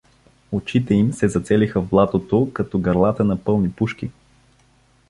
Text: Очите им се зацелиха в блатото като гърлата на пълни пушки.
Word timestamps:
Очите 0.51 0.93
им 0.93 1.13
се 1.13 1.27
зацелиха 1.27 1.81
в 1.81 1.89
блатото 1.89 2.49
като 2.53 2.79
гърлата 2.79 3.23
на 3.23 3.43
пълни 3.43 3.71
пушки. 3.71 4.11